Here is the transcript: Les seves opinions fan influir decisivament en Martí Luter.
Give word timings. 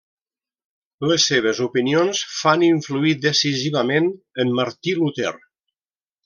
Les 1.11 1.25
seves 1.31 1.59
opinions 1.65 2.21
fan 2.37 2.63
influir 2.69 3.13
decisivament 3.27 4.09
en 4.45 4.55
Martí 4.63 4.97
Luter. 5.03 5.37